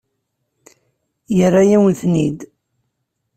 Yerra-yawen-ten-id? 1.37 2.39